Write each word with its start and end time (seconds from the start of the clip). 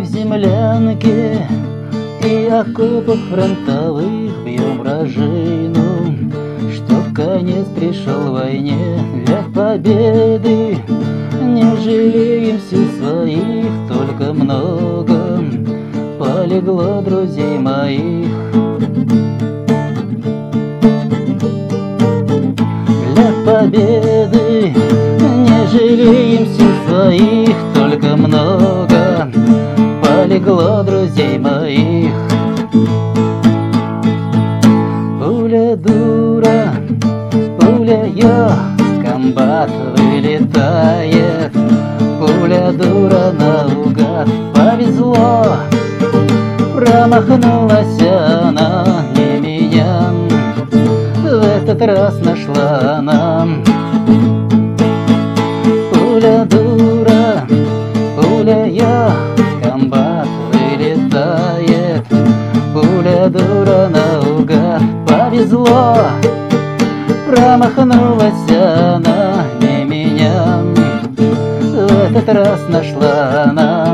в 0.00 0.06
землянке 0.06 1.46
И 2.24 2.46
окопах 2.46 3.18
фронтовых 3.30 4.44
бьем 4.44 4.82
рожину 4.82 6.30
Чтоб 6.72 7.14
конец 7.14 7.66
пришел 7.76 8.32
войне 8.32 8.98
Для 9.24 9.42
победы. 9.54 10.78
Не 11.40 11.76
жалеем 11.82 12.60
сил 12.68 12.86
своих, 12.98 13.66
только 13.88 14.32
много 14.32 15.42
Полегло 16.18 17.02
друзей 17.02 17.58
моих. 17.58 18.28
Для 23.14 23.32
победы 23.44 24.74
не 25.46 25.66
жалеем 25.70 26.46
сил 26.46 26.72
своих, 26.88 27.75
полегло 30.66 30.82
друзей 30.82 31.38
моих. 31.38 32.12
Пуля 35.20 35.76
дура, 35.76 36.74
пуля 37.58 38.06
я, 38.06 38.58
комбат 39.04 39.70
вылетает. 39.96 41.52
Пуля 42.18 42.72
дура 42.72 43.32
наугад, 43.32 44.28
повезло, 44.54 45.56
промахнулась 46.74 48.00
она 48.00 49.04
не 49.14 49.40
меня. 49.40 50.10
В 51.22 51.44
этот 51.44 51.80
раз 51.82 52.18
нашла 52.24 53.00
нам 53.02 53.62
наугад, 63.96 64.82
повезло. 65.06 65.96
Промахнулась 67.26 68.50
она 68.50 69.44
не 69.60 69.84
меня 69.84 70.60
В 71.60 72.16
этот 72.16 72.28
раз 72.28 72.60
нашла 72.68 73.50
нам 73.52 73.85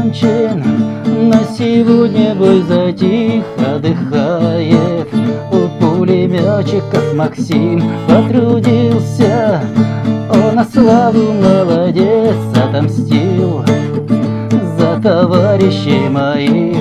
закончен, 0.00 0.64
на 1.30 1.44
сегодня 1.56 2.34
бой 2.34 2.62
затих, 2.62 3.44
отдыхает 3.58 5.08
У 5.52 5.68
пулеметчиков 5.80 7.14
Максим 7.14 7.82
потрудился. 8.08 9.60
Он 10.30 10.54
на 10.54 10.64
славу 10.64 11.32
молодец 11.32 12.36
отомстил 12.54 13.64
За 14.78 15.00
товарищей 15.02 16.08
моих. 16.08 16.78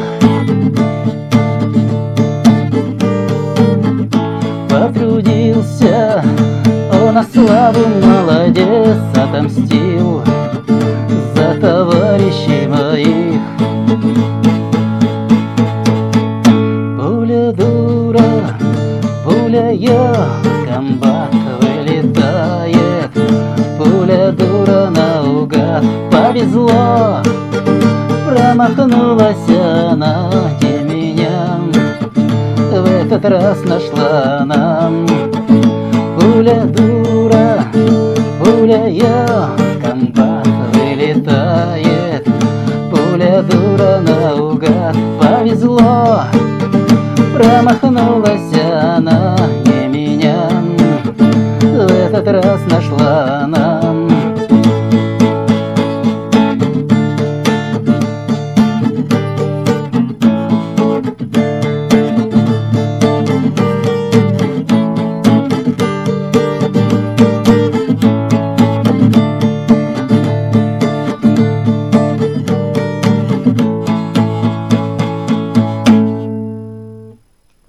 Потрудился 4.70 6.24
он 6.92 7.16
на 7.16 7.24
славу 7.24 7.86
молодец 8.02 8.98
отомстил 9.16 10.22
пуля 19.24 19.72
я, 19.72 20.14
комбат 20.68 21.34
вылетает. 21.62 23.12
Пуля 23.78 24.32
дура 24.32 24.90
наугад, 24.90 25.84
повезло, 26.12 27.22
промахнулась 28.28 29.50
она 29.50 30.30
не 30.62 30.84
меня. 30.84 31.60
В 32.72 32.86
этот 32.86 33.26
раз 33.26 33.64
нашла 33.66 34.44
нам 34.46 35.06
Пуля 36.20 36.66
дура, 36.66 36.89
промахнулась 47.70 48.54
она 48.82 49.36
не 49.66 49.88
меня. 49.88 50.50
В 51.62 51.92
этот 51.92 52.28
раз 52.28 52.62
нашла 52.66 53.46
нам 53.48 54.09